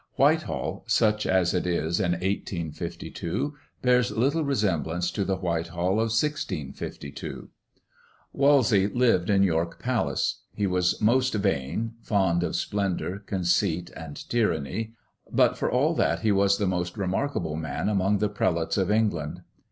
[0.15, 3.53] Whitehall, such as it is in 1852,
[3.83, 7.49] bears little resemblance to the Whitehall of 1652.
[8.33, 10.41] Wolsey lived in York Palace.
[10.55, 14.93] He was most vain, fond of splendour, conceit, and tyranny;
[15.31, 19.43] but for all that, he was the most remarkable man among the prelates of England.